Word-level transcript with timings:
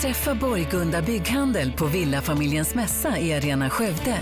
Träffa 0.00 0.34
Borgunda 0.34 1.02
Bygghandel 1.02 1.72
på 1.72 1.86
Villafamiljens 1.86 2.74
mässa 2.74 3.18
i 3.18 3.34
Arena 3.34 3.70
Skövde. 3.70 4.18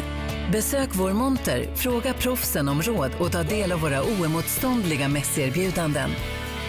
Besök 0.52 0.88
vår 0.92 1.12
monter, 1.12 1.74
fråga 1.74 2.12
proffsen 2.12 2.68
om 2.68 2.82
råd 2.82 3.10
och 3.20 3.32
ta 3.32 3.42
del 3.42 3.72
av 3.72 3.80
våra 3.80 4.02
oemotståndliga 4.02 5.08
mässerbjudanden. 5.08 6.10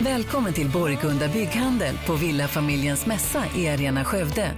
Välkommen 0.02 0.54
till 0.54 0.70
Borgunda 0.70 1.28
Bygghandel 1.28 1.96
på 2.08 2.14
Villafamiljens 2.14 3.06
mässa 3.06 3.44
i 3.58 3.70
Arena 3.70 4.04
Skövde. 4.04 4.52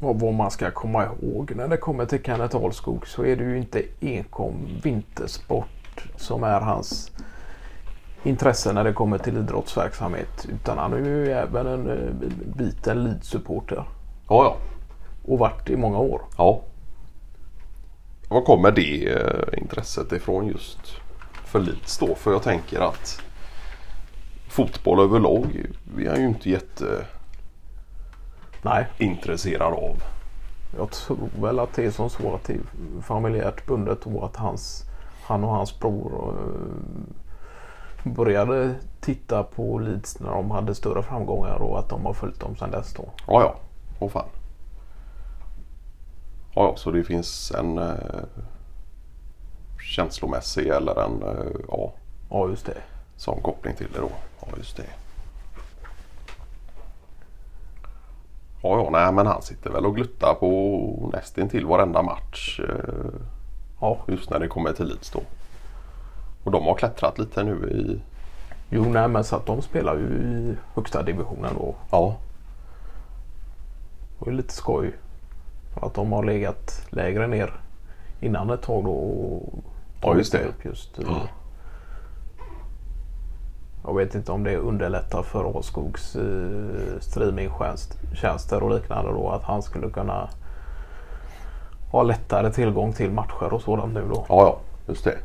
Och 0.00 0.20
vad 0.20 0.34
man 0.34 0.50
ska 0.50 0.70
komma 0.70 1.04
ihåg 1.04 1.52
när 1.56 1.68
det 1.68 1.76
kommer 1.76 2.06
till 2.06 2.22
Kenneth 2.22 2.56
Ahlskog 2.56 3.06
så 3.06 3.24
är 3.24 3.36
det 3.36 3.44
ju 3.44 3.58
inte 3.58 3.82
enkom 4.00 4.54
vintersport 4.82 6.04
som 6.16 6.42
är 6.42 6.60
hans 6.60 7.10
intresse 8.26 8.72
när 8.72 8.84
det 8.84 8.92
kommer 8.92 9.18
till 9.18 9.36
idrottsverksamhet. 9.36 10.46
Utan 10.48 10.78
han 10.78 10.92
är 10.92 10.98
ju 10.98 11.32
även 11.32 11.66
en 11.66 11.90
eh, 11.90 12.28
biten 12.56 13.04
Leeds-supporter. 13.04 13.84
Ja, 14.28 14.44
ja. 14.44 14.56
Och 15.24 15.38
varit 15.38 15.70
i 15.70 15.76
många 15.76 15.98
år. 15.98 16.22
Ja. 16.38 16.60
Var 18.28 18.42
kommer 18.42 18.72
det 18.72 19.12
eh, 19.12 19.58
intresset 19.62 20.12
ifrån 20.12 20.46
just 20.46 20.78
för 21.44 21.60
Leeds 21.60 21.98
då? 21.98 22.14
För 22.14 22.32
jag 22.32 22.42
tänker 22.42 22.80
att 22.80 23.20
fotboll 24.48 25.00
överlag 25.00 25.66
är 25.98 26.10
han 26.10 26.20
ju 26.20 26.28
inte 26.28 26.60
Nej, 28.62 28.86
jätteintresserad 28.90 29.72
av. 29.72 30.02
jag 30.76 30.90
tror 30.90 31.28
väl 31.40 31.58
att 31.58 31.74
det 31.74 31.84
är 31.84 31.90
som 31.90 32.10
så 32.10 32.34
att 32.34 32.44
det 32.44 32.52
är 32.52 32.60
familjärt 33.02 33.66
bundet 33.66 34.06
och 34.06 34.24
att 34.26 34.36
hans, 34.36 34.84
han 35.26 35.44
och 35.44 35.50
hans 35.50 35.78
bror 35.80 36.34
eh, 36.38 37.23
började 38.04 38.74
titta 39.00 39.42
på 39.42 39.78
Leeds 39.78 40.20
när 40.20 40.30
de 40.30 40.50
hade 40.50 40.74
större 40.74 41.02
framgångar 41.02 41.62
och 41.62 41.78
att 41.78 41.88
de 41.88 42.06
har 42.06 42.12
följt 42.12 42.40
dem 42.40 42.56
sedan 42.56 42.70
dess 42.70 42.92
då. 42.94 43.04
Ja, 43.26 43.40
ja. 43.42 43.54
Åh 43.98 44.10
fan. 44.10 44.26
Ja, 46.54 46.62
ja, 46.62 46.76
så 46.76 46.90
det 46.90 47.04
finns 47.04 47.52
en 47.58 47.78
eh, 47.78 47.94
känslomässig 49.94 50.66
eller 50.68 51.04
en 51.04 51.22
eh, 51.22 51.52
ja, 51.68 51.92
Ja, 52.30 52.48
just 52.48 52.66
det. 52.66 52.76
sån 53.16 53.40
koppling 53.42 53.74
till 53.76 53.88
det 53.92 54.00
då. 54.00 54.10
Ja, 54.40 54.48
just 54.56 54.76
det. 54.76 54.86
Ja, 58.62 58.78
ja, 58.84 58.90
nej 58.90 59.12
men 59.12 59.26
han 59.26 59.42
sitter 59.42 59.70
väl 59.70 59.86
och 59.86 59.94
gluttar 59.96 60.34
på 60.34 61.10
nästintill 61.12 61.66
varenda 61.66 62.02
match. 62.02 62.60
Eh, 62.60 63.20
Ja, 63.80 63.98
just 64.08 64.30
när 64.30 64.38
det 64.38 64.48
kommer 64.48 64.72
till 64.72 64.86
Leeds 64.86 65.10
då. 65.10 65.20
Och 66.44 66.50
de 66.50 66.64
har 66.64 66.74
klättrat 66.74 67.18
lite 67.18 67.42
nu 67.42 67.70
i... 67.70 68.00
Jo, 68.70 68.84
nej, 68.84 69.08
men 69.08 69.24
så 69.24 69.36
att 69.36 69.46
de 69.46 69.62
spelar 69.62 69.94
ju 69.94 70.06
i 70.06 70.56
högsta 70.74 71.02
divisionen 71.02 71.54
då. 71.58 71.74
Ja, 71.90 72.16
Det 74.18 74.30
är 74.30 74.34
lite 74.34 74.54
skoj. 74.54 74.92
För 75.74 75.86
att 75.86 75.94
de 75.94 76.12
har 76.12 76.22
legat 76.24 76.86
lägre 76.90 77.26
ner 77.26 77.52
innan 78.20 78.50
ett 78.50 78.62
tag 78.62 78.84
då. 78.84 78.90
Och 78.92 79.64
Ja, 80.02 80.16
just 80.16 80.32
det. 80.32 80.44
upp 80.44 80.64
Just, 80.64 80.98
Ja. 80.98 81.20
Jag 83.86 83.96
vet 83.96 84.14
inte 84.14 84.32
om 84.32 84.44
det 84.44 84.56
underlättar 84.56 85.22
för 85.22 85.44
Ahlskogs 85.44 86.16
eh, 86.16 87.00
streamingtjänster 87.00 88.62
och 88.62 88.74
liknande 88.74 89.12
då. 89.12 89.28
Att 89.30 89.42
han 89.42 89.62
skulle 89.62 89.90
kunna 89.90 90.28
ha 91.90 92.02
lättare 92.02 92.52
tillgång 92.52 92.92
till 92.92 93.10
matcher 93.10 93.52
och 93.52 93.62
sådant 93.62 93.94
nu 93.94 94.04
då. 94.08 94.24
ja, 94.28 94.34
ja 94.42 94.58
just 94.86 95.04
det. 95.04 95.18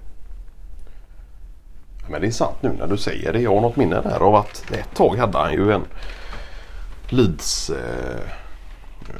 Men 2.10 2.22
det 2.22 2.28
är 2.28 2.32
sant 2.32 2.56
nu 2.62 2.72
när 2.80 2.88
du 2.88 2.98
säger 2.98 3.34
det. 3.34 3.40
Jag 3.42 3.56
har 3.56 3.62
något 3.62 3.76
minne 3.76 4.02
där 4.02 4.20
av 4.20 4.36
att 4.36 4.72
ett 4.72 4.96
tag 4.96 5.16
hade 5.16 5.38
han 5.38 5.54
ju 5.54 5.72
en 5.72 5.84
Leeds 7.10 7.70
eh, 7.70 8.20
eh, 9.10 9.16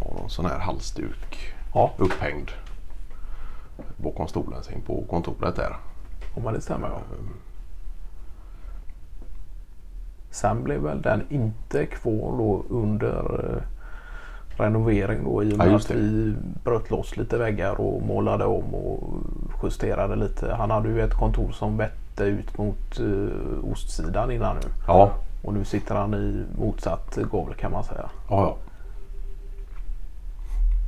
ja, 0.00 0.14
någon 0.18 0.30
sån 0.30 0.46
här 0.46 0.58
halsduk 0.58 1.54
Ja, 1.74 1.92
upphängd 1.98 2.50
bakom 3.96 4.28
stolen 4.28 4.62
sin 4.62 4.80
på 4.80 5.04
kontoret 5.10 5.56
där. 5.56 5.76
om 6.34 6.42
man 6.42 6.54
det 6.54 6.60
stämmer 6.60 6.88
ja. 6.88 7.00
Sen 10.30 10.64
blev 10.64 10.80
väl 10.80 11.02
den 11.02 11.22
inte 11.30 11.86
kvar 11.86 12.38
då 12.38 12.64
under 12.68 13.50
eh, 13.50 13.62
renovering 14.60 15.24
då 15.24 15.42
i 15.42 15.48
och 15.48 15.52
Ja, 15.52 15.56
med 15.56 15.72
just 15.72 15.90
att 15.90 15.96
vi 15.96 16.34
bröt 16.64 16.90
loss 16.90 17.16
lite 17.16 17.38
väggar 17.38 17.80
och 17.80 18.02
målade 18.02 18.44
om 18.44 18.74
och 18.74 19.02
justerade 19.62 20.16
lite. 20.16 20.54
Han 20.54 20.70
hade 20.70 20.88
ju 20.88 21.02
ett 21.02 21.14
kontor 21.14 21.52
som 21.52 21.76
vette 21.76 22.03
ut 22.20 22.58
mot 22.58 23.00
eh, 23.00 23.70
ostsidan 23.72 24.30
innan 24.30 24.56
nu. 24.56 24.62
Ja, 24.86 25.12
Och 25.42 25.52
nu 25.54 25.64
sitter 25.64 25.94
han 25.94 26.14
i 26.14 26.44
motsatt 26.58 27.16
gavl 27.32 27.54
kan 27.54 27.72
man 27.72 27.84
säga. 27.84 28.10
ja, 28.30 28.40
ja. 28.42 28.56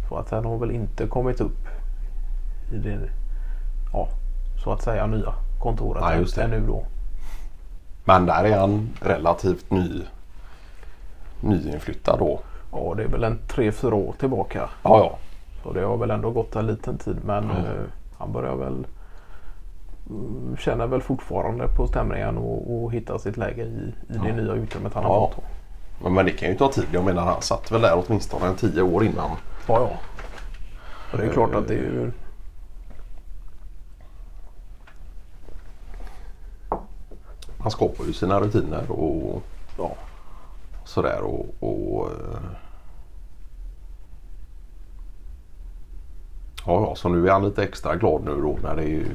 Så 0.08 0.16
att 0.16 0.30
den 0.30 0.44
har 0.44 0.58
väl 0.58 0.70
inte 0.70 1.06
kommit 1.06 1.40
upp 1.40 1.66
i 2.72 2.76
det 2.78 2.98
ja, 3.92 4.08
så 4.64 4.72
att 4.72 4.82
säga 4.82 5.06
nya 5.06 5.34
kontoret 5.62 6.02
Nej, 6.02 6.18
just 6.20 6.36
det. 6.36 6.42
ännu 6.42 6.66
då. 6.66 6.84
Men 8.04 8.26
där 8.26 8.44
är 8.44 8.58
han 8.58 8.88
relativt 9.00 9.70
ny 9.70 10.02
nyinflyttad 11.40 12.18
då. 12.18 12.40
Ja, 12.72 12.94
det 12.96 13.02
är 13.02 13.08
väl 13.08 13.24
en 13.24 13.38
tre 13.48 13.72
fyra 13.72 13.94
år 13.94 14.14
tillbaka. 14.18 14.70
Ja, 14.82 14.98
ja. 14.98 15.18
Så 15.62 15.72
det 15.72 15.80
har 15.80 15.96
väl 15.96 16.10
ändå 16.10 16.30
gått 16.30 16.56
en 16.56 16.66
liten 16.66 16.98
tid 16.98 17.16
men 17.24 17.50
eh, 17.50 17.82
han 18.18 18.32
börjar 18.32 18.56
väl 18.56 18.72
mm, 18.72 18.86
känner 20.58 20.86
väl 20.86 21.02
fortfarande 21.02 21.68
på 21.68 21.86
stämningen 21.86 22.38
och, 22.38 22.84
och 22.84 22.92
hitta 22.92 23.18
sitt 23.18 23.36
läge 23.36 23.62
i, 23.62 23.94
i 24.08 24.18
det 24.18 24.32
nya 24.32 24.52
utrymmet 24.52 24.94
han 24.94 25.04
har 25.04 25.14
Ja. 25.14 25.30
fått. 25.34 25.44
Men, 26.02 26.14
men 26.14 26.26
det 26.26 26.32
kan 26.32 26.48
ju 26.48 26.54
ta 26.56 26.68
tid. 26.72 26.84
Jag 26.92 27.04
menar 27.04 27.24
han 27.24 27.42
satt 27.42 27.70
väl 27.72 27.80
där 27.80 28.02
åtminstone 28.06 28.46
en 28.46 28.54
tio 28.56 28.82
år 28.82 29.04
innan. 29.04 29.30
Ja, 29.68 29.80
ja. 29.80 29.90
Och 31.12 31.18
det 31.18 31.24
är 31.24 31.32
klart 31.32 31.54
att 31.54 31.68
det 31.68 31.74
är 31.74 31.78
ju 31.78 32.12
Han 37.58 37.70
skapar 37.70 38.04
ju 38.04 38.12
sina 38.12 38.40
rutiner 38.40 38.90
och 38.90 39.42
ja, 39.78 39.94
sådär. 40.84 41.20
Och, 41.22 41.46
och, 41.60 42.06
eh, 42.10 42.40
ja, 46.66 46.80
ja, 46.88 46.94
så 46.94 47.08
nu 47.08 47.28
är 47.28 47.32
han 47.32 47.44
lite 47.44 47.62
extra 47.62 47.96
glad 47.96 48.24
nu 48.24 48.40
då 48.40 48.58
när 48.62 48.76
det 48.76 48.82
är 48.84 49.06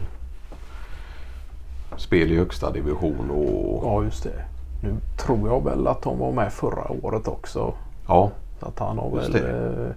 spel 2.01 2.31
i 2.31 2.37
högsta 2.37 2.71
division 2.71 3.31
och 3.31 3.85
ja, 3.85 4.03
just 4.03 4.23
det. 4.23 4.45
Nu 4.83 4.95
tror 5.17 5.49
jag 5.49 5.63
väl 5.63 5.87
att 5.87 6.01
de 6.01 6.19
var 6.19 6.31
med 6.31 6.53
förra 6.53 6.91
året 6.91 7.27
också. 7.27 7.73
ja, 8.07 8.31
Så 8.59 8.65
att 8.65 8.79
han 8.79 8.97
har 8.97 9.11
Just 9.15 9.29
väl... 9.29 9.41
det. 9.43 9.85
Eh, 9.85 9.91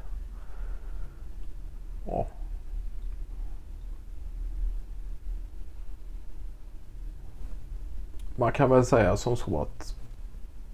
ja. 2.07 2.27
Man 8.37 8.53
kan 8.53 8.71
väl 8.71 8.85
säga 8.85 9.17
som 9.17 9.37
så 9.37 9.63
att 9.63 9.95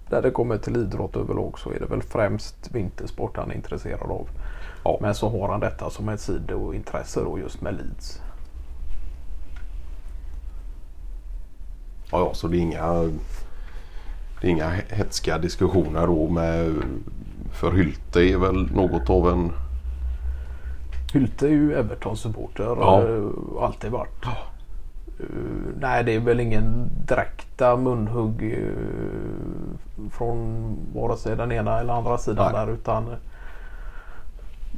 när 0.09 0.21
det 0.21 0.31
kommer 0.31 0.57
till 0.57 0.77
idrott 0.77 1.15
överlag 1.15 1.59
så 1.59 1.71
är 1.71 1.79
det 1.79 1.85
väl 1.85 2.01
främst 2.01 2.71
vintersport 2.71 3.37
han 3.37 3.51
är 3.51 3.55
intresserad 3.55 4.11
av. 4.11 4.27
Ja. 4.83 4.97
Men 5.01 5.15
så 5.15 5.29
har 5.29 5.49
han 5.49 5.59
detta 5.59 5.89
som 5.89 6.09
ett 6.09 6.19
sidointresse 6.19 7.21
då 7.23 7.39
just 7.39 7.61
med 7.61 7.73
Leeds. 7.73 8.21
Ja, 12.11 12.19
ja, 12.19 12.33
så 12.33 12.47
det 12.47 12.57
är 12.57 12.61
inga 12.61 12.91
det 14.41 14.47
är 14.47 14.51
inga 14.51 14.69
hetska 14.69 15.37
diskussioner 15.37 16.07
då 16.07 16.29
med 16.29 16.73
för 17.51 17.71
Hylte 17.71 18.19
är 18.19 18.37
väl 18.37 18.71
något 18.71 19.09
av 19.09 19.29
en 19.29 19.51
Hylte 21.13 21.47
är 21.47 21.49
ju 21.49 21.73
Everton-supporter. 21.73 22.63
Ja. 22.79 23.01
eh, 23.01 23.63
Alltid 23.63 23.91
varit. 23.91 24.25
Eh, 24.25 25.25
nej, 25.79 26.03
det 26.03 26.15
är 26.15 26.19
väl 26.19 26.39
ingen 26.39 26.89
direkta 27.07 27.75
munhugg 27.75 28.43
eh, 28.43 30.09
från 30.11 30.75
vare 30.95 31.17
sig 31.17 31.35
den 31.35 31.51
ena 31.51 31.79
eller 31.79 31.93
andra 31.93 32.17
sidan 32.17 32.51
Nej. 32.53 32.65
där. 32.65 32.73
Utan 32.73 33.15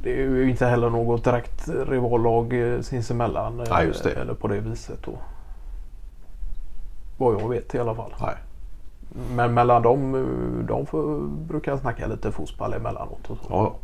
det 0.02 0.12
är 0.12 0.16
ju 0.16 0.50
inte 0.50 0.66
heller 0.66 0.90
något 0.90 1.24
direkt 1.24 1.68
rivallag 1.88 2.54
sinsemellan. 2.80 3.64
Nej, 3.70 3.86
just 3.86 4.04
det. 4.04 4.10
Eller 4.10 4.34
på 4.34 4.48
det 4.48 4.60
viset 4.60 4.98
då. 5.04 5.18
Vad 7.16 7.40
jag 7.40 7.48
vet 7.48 7.74
i 7.74 7.78
alla 7.78 7.94
fall. 7.94 8.14
nej. 8.20 8.34
Men 9.36 9.54
mellan 9.54 9.82
dem, 9.82 10.14
eh, 10.14 10.66
de 10.66 10.86
får, 10.86 11.18
brukar 11.28 11.76
snacka 11.76 12.06
lite 12.06 12.32
fotboll 12.32 12.72
emellanåt. 12.72 13.30
Och 13.30 13.36
så. 13.36 13.44
Ja, 13.50 13.56
ja. 13.62 13.74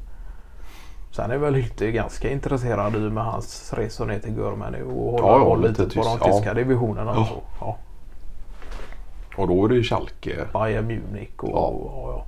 Sen 1.10 1.30
är 1.30 1.38
väl 1.38 1.54
Hylte 1.54 1.90
ganska 1.90 2.30
intresserad 2.30 2.94
i 2.96 2.98
med 2.98 3.24
hans 3.24 3.72
resor 3.72 4.06
ner 4.06 4.18
till 4.18 4.36
Görmany 4.36 4.82
och 4.82 4.92
hålla 5.12 5.26
Ja, 5.26 5.38
ja, 5.38 5.54
lite 5.56 5.82
lite 5.82 5.96
på 5.96 6.02
de 6.04 6.10
tysk- 6.18 6.26
ja. 6.28 6.32
tyska 6.32 6.54
divisionerna. 6.54 7.10
Och 7.10 7.26
så. 7.26 7.42
Ja. 7.60 7.76
Och 9.36 9.48
då 9.48 9.64
är 9.64 9.68
det 9.68 9.74
ju 9.74 9.82
Schalke. 9.82 10.46
Bayern 10.52 10.86
Munich 10.86 11.30
och 11.38 11.48
Ja. 11.48 11.72
ja. 12.14 12.24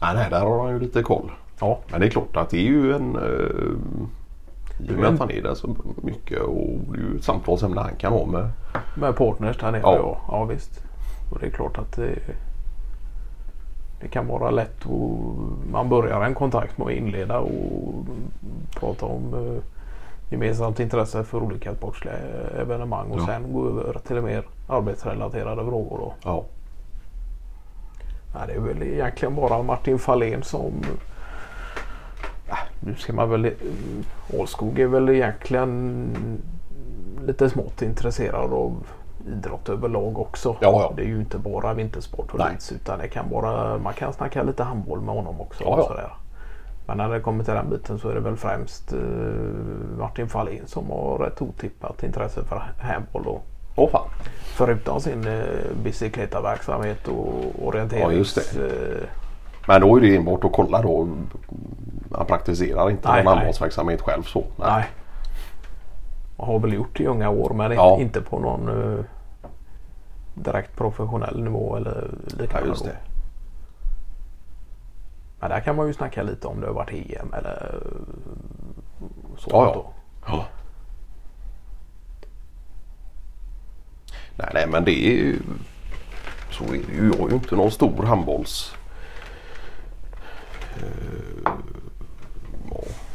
Ja, 0.00 0.12
Nej, 0.14 0.30
där 0.30 0.40
har 0.40 0.62
han 0.62 0.72
ju 0.72 0.80
lite 0.80 1.02
koll. 1.02 1.30
ja. 1.60 1.78
Men 1.90 2.00
det 2.00 2.06
är 2.06 2.10
klart 2.10 2.36
att 2.36 2.50
det 2.50 2.58
är 2.58 2.62
ju 2.70 2.92
en... 2.94 3.16
Uh, 3.16 3.76
I 4.88 4.94
och 4.94 4.98
med 4.98 5.08
att 5.08 5.18
han 5.18 5.30
är 5.30 5.42
där 5.42 5.54
så 5.54 5.76
mycket 6.02 6.40
och 6.40 6.56
det 6.92 6.98
är 6.98 7.02
ju 7.02 7.16
ett 7.16 7.24
samtalsämne 7.24 7.80
han 7.80 7.96
kan 7.96 8.12
ha 8.12 8.26
med. 8.26 8.48
Med 8.96 9.16
partners 9.16 9.58
där 9.58 9.70
nere 9.72 9.80
Ja. 9.84 9.96
ja. 9.96 10.18
ja. 10.28 10.44
visst. 10.44 10.84
Och 11.32 11.38
det 11.38 11.46
är 11.46 11.50
klart 11.50 11.78
att 11.78 11.92
det, 11.96 12.18
det 14.00 14.08
kan 14.08 14.26
vara 14.26 14.50
lätt 14.50 14.86
att 14.86 15.70
man 15.72 15.88
börjar 15.88 16.20
en 16.22 16.34
kontakt 16.34 16.78
med 16.78 16.86
att 16.86 16.92
inleda 16.92 17.38
och 17.38 17.94
prata 18.80 19.06
om 19.06 19.34
eh, 19.34 19.62
gemensamt 20.32 20.80
intresse 20.80 21.24
för 21.24 21.42
olika 21.42 21.74
sportsliga 21.74 22.14
evenemang 22.60 23.10
och 23.10 23.18
Ja. 23.20 23.26
sen 23.26 23.52
gå 23.52 23.68
över 23.68 23.98
till 24.06 24.20
mer 24.20 24.42
arbetsrelaterade 24.68 25.64
frågor. 25.64 25.98
Då. 25.98 26.14
Ja. 26.24 26.44
Nej, 28.34 28.42
det 28.46 28.52
är 28.54 28.60
väl 28.60 28.82
egentligen 28.82 29.34
bara 29.34 29.62
Martin 29.62 29.98
Fahlén 29.98 30.42
som... 30.42 30.72
Nu 32.80 32.94
ska 32.94 33.12
man 33.12 33.30
väl... 33.30 33.50
Ålskog 34.38 34.78
är 34.78 34.86
väl 34.86 35.08
egentligen 35.08 36.12
lite 37.26 37.50
smått 37.50 37.82
intresserad 37.82 38.52
av 38.52 38.86
idrott 39.32 39.68
överlag 39.68 40.18
också. 40.18 40.56
Ja, 40.60 40.70
ja. 40.82 40.92
Det 40.96 41.02
är 41.02 41.06
ju 41.06 41.20
inte 41.20 41.38
bara 41.38 41.74
vintersport 41.74 42.32
och. 42.32 42.38
Leeds 42.38 42.72
utan 42.72 42.98
det 42.98 43.08
kan 43.08 43.30
vara, 43.30 43.78
man 43.78 43.92
kan 43.92 44.12
snacka 44.12 44.42
lite 44.42 44.62
handboll 44.62 45.00
med 45.00 45.14
honom 45.14 45.40
också. 45.40 45.64
Ja. 45.64 45.84
Sådär. 45.88 46.12
Men 46.86 46.96
när 46.96 47.08
det 47.08 47.20
kommer 47.20 47.44
till 47.44 47.54
den 47.54 47.70
biten 47.70 47.98
så 47.98 48.08
är 48.08 48.14
det 48.14 48.20
väl 48.20 48.36
främst 48.36 48.92
eh, 48.92 48.98
Martin 49.98 50.28
Fahlén 50.28 50.66
som 50.66 50.90
har 50.90 51.26
ett 51.26 51.42
otippat 51.42 52.02
intresse 52.02 52.44
för 52.44 52.62
handboll. 52.78 53.26
Och, 53.26 53.46
Åh 53.76 53.90
fan. 53.90 54.08
förutom 54.56 55.00
sin 55.00 55.26
eh, 55.26 55.42
bicicleta-verksamhet 55.84 57.08
och 57.08 57.44
orienterings... 57.66 58.12
Ja, 58.12 58.12
just 58.12 58.54
det. 58.54 58.60
eh, 58.66 59.08
Men 59.68 59.80
då 59.80 59.96
är 59.96 60.00
det 60.00 60.16
enbart 60.16 60.44
att 60.44 60.52
kolla 60.52 60.82
då. 60.82 61.08
Han 62.20 62.26
praktiserar 62.26 62.90
inte 62.90 63.08
Nej, 63.08 63.24
någon 63.24 63.32
nej. 63.32 63.36
handbollsverksamhet 63.36 64.00
själv 64.02 64.22
så. 64.22 64.44
Nej. 64.56 64.84
Jag 66.38 66.44
har 66.44 66.58
väl 66.58 66.72
gjort 66.72 67.00
i 67.00 67.06
unga 67.06 67.30
år 67.30 67.50
men 67.54 67.72
Ja. 67.72 67.96
inte 68.00 68.20
på 68.20 68.38
någon 68.38 68.68
eh, 68.98 69.04
direkt 70.34 70.76
professionell 70.76 71.42
nivå 71.42 71.76
eller 71.76 72.10
liknande. 72.26 72.58
Ja, 72.60 72.66
just 72.66 72.84
det. 72.84 72.96
Men 75.40 75.50
där 75.50 75.60
kan 75.60 75.76
man 75.76 75.86
ju 75.86 75.92
snacka 75.92 76.22
lite 76.22 76.46
om 76.46 76.60
det 76.60 76.66
har 76.66 76.74
varit 76.74 77.10
EM 77.20 77.34
eller 77.34 77.80
eh, 77.82 79.06
så. 79.38 79.50
Ja, 79.52 79.72
ja. 79.74 79.92
Ja. 80.26 80.44
Nej, 84.36 84.50
nej 84.54 84.66
men 84.68 84.84
det 84.84 85.06
är 85.06 85.12
ju... 85.12 85.38
Så 86.50 86.64
är 86.64 86.68
det 86.68 86.76
ju. 86.76 87.12
Jag 87.18 87.26
är 87.26 87.28
ju 87.28 87.34
inte 87.34 87.56
någon 87.56 87.70
stor 87.70 88.02
handbolls... 88.02 88.74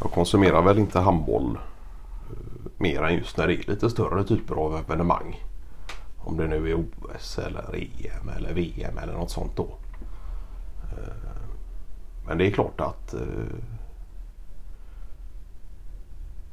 Ja, 0.05 0.09
jag 0.09 0.15
konsumerar 0.15 0.61
väl 0.61 0.77
inte 0.79 0.99
handboll 0.99 1.57
eh, 1.57 2.71
mer 2.77 3.03
än 3.03 3.13
just 3.15 3.37
när 3.37 3.47
det 3.47 3.53
är 3.53 3.71
lite 3.71 3.89
större 3.89 4.23
typer 4.23 4.55
av 4.55 4.75
evenemang. 4.75 5.43
Om 6.17 6.37
det 6.37 6.47
nu 6.47 6.69
är 6.71 6.75
OS 6.75 7.39
eller 7.39 7.75
EM 7.75 8.29
eller 8.37 8.53
VM 8.53 8.97
eller 8.97 9.13
något 9.13 9.31
sånt 9.31 9.55
då. 9.55 9.67
Eh, 10.91 11.13
Men 12.27 12.37
det 12.37 12.47
är 12.47 12.51
klart 12.51 12.81
att 12.81 13.13
eh, 13.13 13.19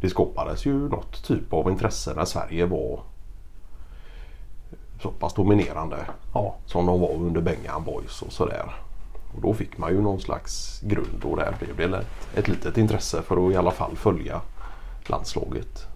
det 0.01 0.11
skapades 0.11 0.67
ju 0.67 0.89
något 0.89 1.25
typ 1.25 1.53
av 1.53 1.71
intresse 1.71 2.15
när 2.17 2.25
Sverige 2.25 2.67
var 2.67 3.01
så 5.03 5.11
pass 5.11 5.35
dominerande 5.35 5.97
Ja. 6.35 6.55
som 6.67 6.87
de 6.87 7.01
var 7.01 7.13
under 7.15 7.41
Bengan 7.41 7.85
Boys 7.85 8.23
och 8.23 8.33
sådär. 8.33 8.73
Och 9.35 9.41
då 9.41 9.55
fick 9.55 9.79
man 9.79 9.93
ju 9.93 10.03
någon 10.03 10.21
slags 10.21 10.81
grund 10.81 11.25
och 11.25 11.37
där 11.37 11.55
blev 11.61 11.91
det 11.91 11.99
ett, 11.99 12.07
ett 12.35 12.49
litet 12.49 12.79
intresse 12.79 13.23
för 13.23 13.47
att 13.47 13.53
i 13.53 13.57
alla 13.57 13.71
fall 13.71 13.97
följa 13.97 14.41
landslaget 15.07 15.87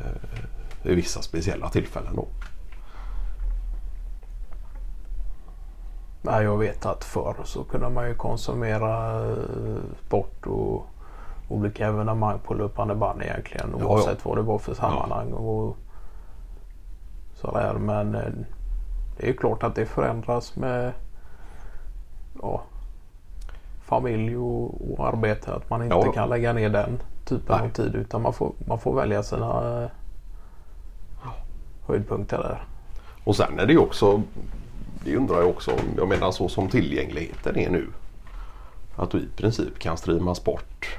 eh, 0.00 0.40
vid 0.82 0.96
vissa 0.96 1.22
speciella 1.22 1.68
tillfällen 1.68 2.16
då. 2.16 2.26
Nej, 6.22 6.44
jag 6.44 6.58
vet 6.58 6.86
att 6.86 7.04
förr 7.04 7.36
så 7.44 7.64
kunde 7.64 7.90
man 7.90 8.08
ju 8.08 8.14
konsumera 8.14 9.20
eh, 9.30 9.36
sport 10.06 10.46
och 10.46 10.86
olika 11.48 11.86
evenemang 11.86 12.38
på 12.38 12.54
löpande 12.54 12.94
band 12.94 13.22
egentligen 13.22 13.74
Ja, 13.78 13.86
oavsett 13.86 14.24
vad 14.24 14.36
det 14.36 14.42
var 14.42 14.58
för 14.58 14.74
sammanhang. 14.74 15.32
Och 15.32 15.76
sådär. 17.34 17.74
Men 17.74 18.14
eh, 18.14 18.32
det 19.16 19.22
är 19.22 19.26
ju 19.26 19.36
klart 19.36 19.62
att 19.62 19.74
det 19.74 19.86
förändras 19.86 20.56
med 20.56 20.92
ja, 22.42 22.62
familj 23.84 24.36
och, 24.36 24.92
och 24.92 25.06
arbete. 25.08 25.54
Att 25.54 25.70
man 25.70 25.82
inte 25.82 25.96
Ja. 25.96 26.12
kan 26.12 26.28
lägga 26.28 26.52
ner 26.52 26.68
den 26.68 26.98
typen 27.24 27.56
Nej. 27.58 27.66
av 27.66 27.72
tid 27.72 27.94
utan 27.94 28.22
man 28.22 28.32
får, 28.32 28.52
man 28.66 28.78
får 28.78 28.94
välja 28.94 29.22
sina 29.22 29.82
eh, 29.82 29.88
höjdpunkter 31.86 32.38
där. 32.38 32.62
Och 33.24 33.36
sen 33.36 33.58
är 33.58 33.66
det 33.66 33.72
ju 33.72 33.78
också, 33.78 34.22
det 35.04 35.16
undrar 35.16 35.36
jag 35.38 35.48
också, 35.48 35.70
om- 35.70 35.94
jag 35.96 36.08
menar 36.08 36.30
så 36.30 36.48
som 36.48 36.68
tillgängligheten 36.68 37.56
är 37.58 37.70
nu. 37.70 37.86
Att 38.96 39.10
du 39.10 39.18
i 39.18 39.28
princip 39.36 39.78
kan 39.78 39.96
streama 39.96 40.34
sport 40.34 40.98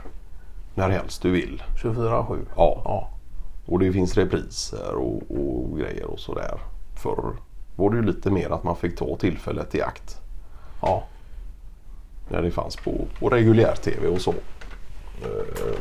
när 0.75 0.89
helst 0.89 1.21
du 1.21 1.31
vill. 1.31 1.63
24-7. 1.83 2.37
Ja. 2.55 2.81
Ja. 2.85 3.09
Och 3.65 3.79
det 3.79 3.91
finns 3.91 4.15
repriser 4.17 4.95
och, 4.95 5.21
och 5.31 5.77
grejer 5.77 6.05
och 6.05 6.19
sådär. 6.19 6.59
Förr 6.95 7.33
var 7.75 7.89
det 7.89 7.95
ju 7.95 8.03
lite 8.03 8.31
mer 8.31 8.49
att 8.49 8.63
man 8.63 8.75
fick 8.75 8.97
ta 8.97 9.15
tillfället 9.15 9.75
i 9.75 9.81
akt. 9.81 10.21
ja. 10.81 11.03
När 12.29 12.41
det 12.41 12.51
fanns 12.51 12.75
på, 12.75 13.07
på 13.19 13.29
reguljär 13.29 13.75
tv 13.75 14.07
och 14.07 14.21
så. 14.21 14.31
Eh, 15.21 15.79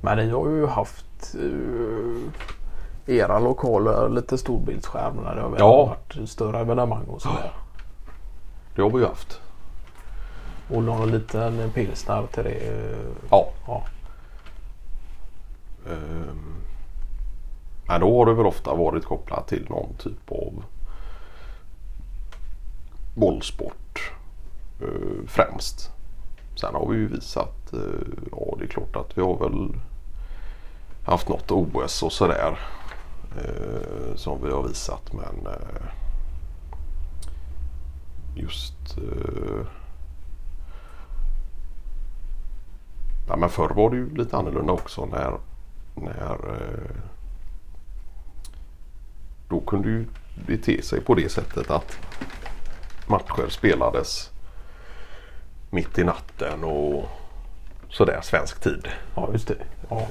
Men 0.00 0.18
ni 0.18 0.30
har 0.30 0.48
ju 0.48 0.66
haft 0.66 1.34
eh, 1.34 3.14
era 3.16 3.38
lokaler 3.38 4.08
lite 4.08 4.38
storbildsskärm 4.38 5.16
när 5.16 5.34
det 5.34 5.40
har 5.42 5.54
Ja. 5.58 5.84
varit 5.86 6.28
större 6.28 6.58
evenemang 6.60 7.04
och 7.04 7.22
sådär. 7.22 7.52
det 8.76 8.82
har 8.82 8.90
vi 8.90 8.98
ju 8.98 9.06
haft. 9.06 9.40
Och 10.74 10.82
någon 10.82 11.10
liten 11.10 11.70
pilsner 11.74 12.26
till 12.32 12.44
det. 12.44 12.50
eh, 12.50 13.06
Ja. 13.30 13.48
ja. 13.66 13.84
Ehm, 15.90 16.54
men 17.88 18.00
då 18.00 18.18
har 18.18 18.26
det 18.26 18.34
väl 18.34 18.46
ofta 18.46 18.74
varit 18.74 19.04
kopplat 19.04 19.48
till 19.48 19.66
någon 19.70 19.94
typ 19.98 20.30
av 20.32 20.64
bollsport 23.14 24.12
eh, 24.80 25.26
främst. 25.26 25.90
Sen 26.54 26.74
har 26.74 26.88
vi 26.88 26.96
ju 26.96 27.08
visat, 27.08 27.72
eh, 27.72 27.80
ja 28.30 28.56
det 28.58 28.64
är 28.64 28.68
klart 28.68 28.96
att 28.96 29.18
vi 29.18 29.22
har 29.22 29.38
väl 29.38 29.80
haft 31.04 31.28
något 31.28 31.50
OS 31.50 32.02
och 32.02 32.12
sådär 32.12 32.58
eh, 33.36 34.14
som 34.16 34.42
vi 34.42 34.50
har 34.50 34.62
visat 34.62 35.12
men 35.12 35.46
eh, 35.46 35.86
just 38.34 38.98
eh, 38.98 39.66
Ja, 43.28 43.36
men 43.36 43.48
förr 43.48 43.68
var 43.68 43.90
det 43.90 43.96
ju 43.96 44.14
lite 44.14 44.36
annorlunda 44.36 44.72
också 44.72 45.06
när, 45.06 45.38
när 45.94 46.32
eh, 46.32 46.96
då 49.48 49.60
kunde 49.60 49.88
ju 49.88 50.06
det 50.46 50.58
te 50.58 50.82
sig 50.82 51.00
på 51.00 51.14
det 51.14 51.32
sättet 51.32 51.70
att 51.70 51.98
matcher 53.06 53.48
spelades 53.48 54.30
mitt 55.76 55.98
i 55.98 56.04
natten 56.04 56.64
och 56.64 57.04
sådär 57.90 58.20
svensk 58.22 58.60
tid. 58.60 58.88
ja, 59.14 59.28
just 59.32 59.48
det. 59.48 59.54
Ja. 59.90 60.06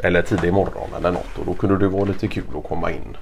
Eller 0.00 0.22
tidig 0.22 0.52
morgon 0.52 0.90
eller 0.98 1.10
något 1.12 1.38
och 1.38 1.46
då 1.46 1.54
kunde 1.54 1.78
det 1.78 1.88
vara 1.88 2.04
lite 2.04 2.28
kul 2.28 2.44
att 2.56 2.68
komma 2.68 2.90
in 2.90 3.16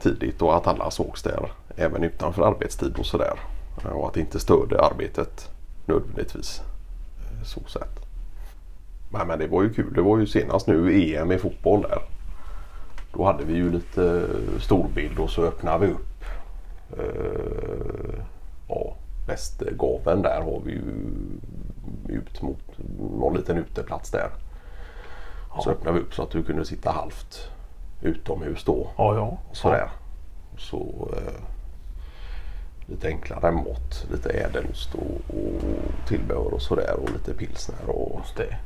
tidigt 0.00 0.42
och 0.42 0.56
att 0.56 0.66
alla 0.66 0.90
sågs 0.90 1.22
där 1.22 1.50
även 1.76 2.04
utanför 2.04 2.42
arbetstid 2.42 2.96
och 2.98 3.06
sådär. 3.06 3.38
Och 3.84 4.08
att 4.08 4.14
det 4.14 4.20
inte 4.20 4.40
störde 4.40 4.80
arbetet 4.82 5.50
nödvändigtvis. 5.86 6.60
eh, 6.60 7.44
Så 7.44 7.60
sett. 7.66 8.06
Nej, 9.10 9.26
men 9.26 9.38
det 9.38 9.46
var 9.46 9.62
ju 9.62 9.74
kul. 9.74 9.94
Det 9.94 10.02
var 10.02 10.18
ju 10.18 10.26
senast 10.26 10.66
nu 10.66 11.02
EM 11.14 11.32
i 11.32 11.38
fotboll 11.38 11.82
där. 11.82 11.98
Då 13.12 13.24
hade 13.24 13.44
vi 13.44 13.54
ju 13.54 13.70
lite 13.72 14.26
storbild 14.60 15.18
och 15.18 15.30
så 15.30 15.42
öppnade 15.44 15.86
vi 15.86 15.92
upp. 15.92 16.24
Ja, 18.68 18.96
västgaven 19.26 20.22
där 20.22 20.40
har 20.40 20.60
vi 20.64 20.72
ju 20.72 20.82
ut 22.08 22.42
mot 22.42 22.78
någon 22.98 23.36
liten 23.36 23.58
uteplats 23.58 24.10
där. 24.10 24.30
Så 25.60 25.70
öppnade 25.70 25.98
vi 25.98 26.04
upp 26.04 26.14
så 26.14 26.22
att 26.22 26.30
du 26.30 26.42
kunde 26.42 26.64
sitta 26.64 26.90
halvt 26.90 27.50
utomhus 28.02 28.64
då. 28.64 28.90
Ja, 28.96 29.14
ja. 29.14 29.38
Sådär. 29.52 29.90
Så 30.58 31.08
eh, 31.16 31.42
lite 32.86 33.08
enklare 33.08 33.52
mat, 33.52 34.06
lite 34.12 34.30
ädelost 34.30 34.94
och, 34.94 35.36
och 35.36 36.08
tillbehör 36.08 36.54
och 36.54 36.62
sådär 36.62 36.96
och 37.02 37.10
lite 37.10 37.34
pilsner 37.34 37.90
och 37.90 38.20
Just 38.24 38.36
det. 38.36 38.56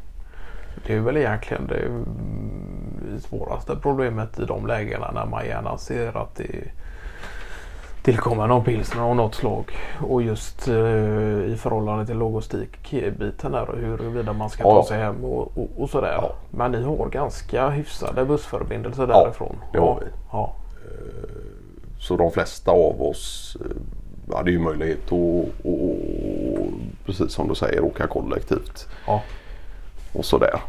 Det 0.86 0.94
är 0.94 1.00
väl 1.00 1.16
egentligen 1.16 1.66
det 1.66 1.86
mm, 1.86 3.20
svåraste 3.20 3.76
problemet 3.82 4.38
i 4.38 4.44
de 4.44 4.66
lägena 4.66 5.10
när 5.10 5.26
man 5.26 5.46
gärna 5.46 5.78
ser 5.78 6.16
att 6.16 6.34
det 6.34 6.70
tillkommer 8.02 8.46
någon 8.46 8.64
pilsner 8.64 9.02
av 9.02 9.16
något 9.16 9.34
slag. 9.34 9.64
Och 10.08 10.22
just 10.22 10.68
eh, 10.68 10.74
i 11.44 11.56
förhållande 11.60 12.06
till 12.06 12.16
logistikbiten 12.18 13.52
där 13.52 13.70
och 13.70 13.78
huruvida 13.78 14.32
man 14.32 14.50
ska 14.50 14.62
Ja. 14.62 14.70
ta 14.82 14.88
sig 14.88 14.98
hem 14.98 15.24
och, 15.24 15.58
och, 15.58 15.68
och 15.76 15.90
sådär. 15.90 16.18
Ja. 16.22 16.32
Men 16.50 16.72
ni 16.72 16.82
har 16.82 17.08
ganska 17.08 17.68
hyfsade 17.68 18.24
bussförbindelser 18.24 19.08
Ja, 19.08 19.24
därifrån. 19.24 19.56
det 19.72 19.78
har 19.78 20.00
vi. 20.00 20.06
Ja. 20.32 20.52
Så 22.00 22.16
de 22.16 22.30
flesta 22.30 22.70
av 22.70 23.02
oss 23.02 23.56
eh, 23.64 24.36
hade 24.36 24.50
ju 24.50 24.58
möjlighet 24.58 25.12
att, 25.12 25.66
att, 25.66 27.06
precis 27.06 27.32
som 27.32 27.48
du 27.48 27.54
säger, 27.54 27.84
åka 27.84 28.06
kollektivt. 28.06 28.88
Ja. 29.06 29.22
Och 30.12 30.24
sådär. 30.24 30.60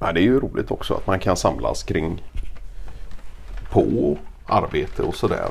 Men 0.00 0.14
det 0.14 0.20
är 0.20 0.22
ju 0.22 0.40
roligt 0.40 0.70
också 0.70 0.94
att 0.94 1.06
man 1.06 1.18
kan 1.18 1.36
samlas 1.36 1.82
kring 1.82 2.22
på 3.72 4.16
arbete 4.46 5.02
och 5.02 5.14
sådär. 5.14 5.48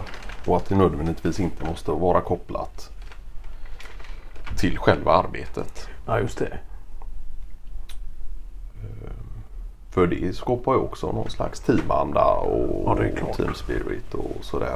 Och 0.47 0.57
att 0.57 0.65
det 0.65 0.75
nödvändigtvis 0.75 1.39
inte 1.39 1.65
måste 1.65 1.91
vara 1.91 2.21
kopplat 2.21 2.91
till 4.57 4.77
själva 4.77 5.11
arbetet. 5.11 5.87
ja, 6.05 6.19
just 6.19 6.37
det. 6.37 6.57
För 9.91 10.07
det 10.07 10.35
skapar 10.35 10.73
ju 10.73 10.79
också 10.79 11.11
någon 11.11 11.29
slags 11.29 11.59
teamanda 11.59 12.25
och 12.25 12.83
Ja, 12.85 12.95
det 13.03 13.09
är 13.09 13.15
klart. 13.15 13.35
team 13.37 13.53
spirit 13.53 14.13
och 14.13 14.35
sådär. 14.41 14.75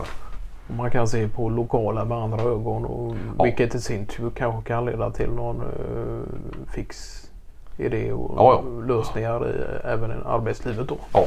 Man 0.78 0.92
kan 0.92 1.08
se 1.08 1.28
på 1.28 1.50
lokala 1.50 2.06
med 2.06 2.18
andra 2.18 2.42
ögon 2.42 2.86
och 2.86 3.16
Ja. 3.38 3.44
vilket 3.44 3.76
i 3.76 3.82
sin 3.82 4.06
tur 4.06 4.30
kanske 4.30 4.68
kan 4.68 4.86
leda 4.86 5.12
till 5.12 5.30
någon 5.30 5.62
uh, 5.62 6.22
fix 6.74 7.20
idé 7.78 8.12
och 8.14 8.34
Ja, 8.38 8.64
lösningar 8.88 9.50
i 9.50 9.88
även 9.88 10.12
i 10.12 10.14
arbetslivet 10.26 10.88
då. 10.88 10.98
Ja. 11.14 11.26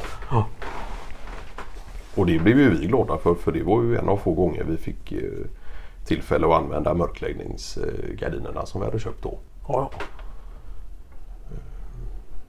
Och 2.17 2.27
det 2.27 2.39
blev 2.39 2.59
ju 2.59 2.71
vi 2.71 2.87
glada 2.87 3.19
för 3.19 3.35
för 3.35 3.53
det 3.53 3.63
var 3.63 3.83
ju 3.83 3.97
en 3.97 4.09
av 4.09 4.17
få 4.17 4.33
gånger 4.33 4.65
vi 4.65 4.77
fick 4.77 5.13
eh, 5.13 5.21
tillfälle 6.05 6.47
att 6.47 6.63
använda 6.63 6.95
mörkläggningsgardinerna 6.95 8.67
som 8.67 8.81
vi 8.81 8.87
hade 8.87 8.99
köpt 8.99 9.23
då. 9.23 9.39
Ja, 9.69 9.91
ja. 9.93 10.01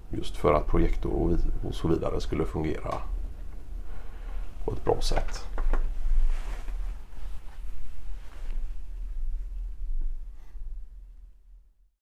Just 0.09 0.37
för 0.37 0.53
att 0.53 0.67
projektor 0.67 1.39
och 1.67 1.75
så 1.75 1.87
vidare 1.87 2.21
skulle 2.21 2.45
fungera 2.45 2.93
på 4.65 4.71
ett 4.71 4.83
bra 4.85 5.01
sätt. 5.01 5.47